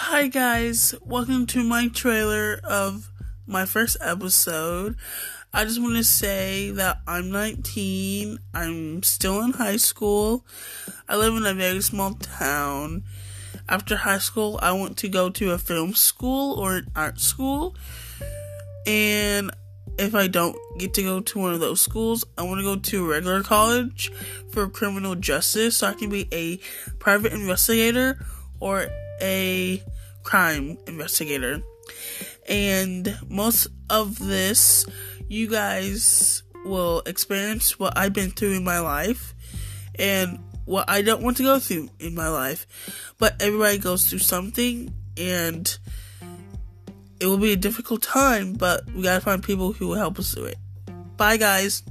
Hi, 0.00 0.28
guys. 0.28 0.94
Welcome 1.02 1.46
to 1.46 1.64
my 1.64 1.88
trailer 1.88 2.60
of 2.62 3.10
my 3.48 3.66
first 3.66 3.96
episode. 4.00 4.94
I 5.52 5.64
just 5.64 5.82
want 5.82 5.96
to 5.96 6.04
say 6.04 6.70
that 6.70 7.00
I'm 7.08 7.32
19. 7.32 8.38
I'm 8.54 9.02
still 9.02 9.42
in 9.42 9.54
high 9.54 9.76
school. 9.76 10.46
I 11.08 11.16
live 11.16 11.34
in 11.34 11.44
a 11.44 11.52
very 11.52 11.82
small 11.82 12.14
town. 12.14 13.02
After 13.68 13.96
high 13.96 14.18
school, 14.18 14.60
I 14.62 14.70
want 14.70 14.96
to 14.98 15.08
go 15.08 15.30
to 15.30 15.50
a 15.50 15.58
film 15.58 15.94
school 15.94 16.58
or 16.60 16.76
an 16.76 16.90
art 16.94 17.18
school. 17.18 17.74
And 18.86 19.50
if 19.98 20.14
I 20.14 20.28
don't 20.28 20.56
get 20.78 20.94
to 20.94 21.02
go 21.02 21.20
to 21.20 21.38
one 21.40 21.54
of 21.54 21.60
those 21.60 21.80
schools, 21.80 22.24
I 22.38 22.44
want 22.44 22.60
to 22.60 22.64
go 22.64 22.76
to 22.76 23.04
a 23.04 23.08
regular 23.08 23.42
college 23.42 24.12
for 24.52 24.68
criminal 24.68 25.16
justice 25.16 25.78
so 25.78 25.88
I 25.88 25.94
can 25.94 26.08
be 26.08 26.28
a 26.32 26.58
private 27.00 27.32
investigator 27.32 28.24
or 28.60 28.88
a 29.20 29.82
crime 30.22 30.78
investigator. 30.86 31.62
And 32.48 33.18
most 33.28 33.68
of 33.90 34.18
this, 34.18 34.86
you 35.28 35.48
guys 35.48 36.42
will 36.64 37.02
experience 37.06 37.78
what 37.78 37.96
I've 37.96 38.12
been 38.12 38.30
through 38.30 38.56
in 38.56 38.64
my 38.64 38.80
life 38.80 39.34
and 39.98 40.38
what 40.64 40.88
I 40.88 41.02
don't 41.02 41.22
want 41.22 41.38
to 41.38 41.42
go 41.42 41.58
through 41.58 41.88
in 41.98 42.14
my 42.14 42.28
life. 42.28 42.66
But 43.18 43.40
everybody 43.40 43.78
goes 43.78 44.08
through 44.08 44.20
something 44.20 44.94
and 45.16 45.78
it 47.20 47.26
will 47.26 47.38
be 47.38 47.52
a 47.52 47.56
difficult 47.56 48.02
time, 48.02 48.52
but 48.52 48.86
we 48.92 49.02
gotta 49.02 49.20
find 49.20 49.42
people 49.42 49.72
who 49.72 49.88
will 49.88 49.96
help 49.96 50.18
us 50.18 50.34
through 50.34 50.44
it. 50.44 50.58
Bye, 51.16 51.36
guys. 51.36 51.82